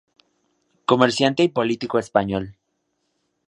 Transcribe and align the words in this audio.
Comerciante 0.87 1.43
y 1.43 1.49
político 1.49 1.99
español. 1.99 2.55